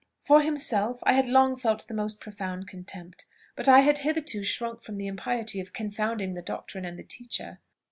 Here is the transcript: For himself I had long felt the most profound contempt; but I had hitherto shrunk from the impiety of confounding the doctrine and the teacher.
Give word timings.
For 0.23 0.41
himself 0.41 0.97
I 1.03 1.13
had 1.13 1.27
long 1.27 1.55
felt 1.55 1.87
the 1.87 1.93
most 1.93 2.19
profound 2.19 2.67
contempt; 2.67 3.27
but 3.55 3.67
I 3.67 3.81
had 3.81 3.99
hitherto 3.99 4.43
shrunk 4.43 4.81
from 4.81 4.97
the 4.97 5.05
impiety 5.05 5.59
of 5.59 5.73
confounding 5.73 6.33
the 6.33 6.41
doctrine 6.41 6.85
and 6.85 6.97
the 6.97 7.03
teacher. 7.03 7.59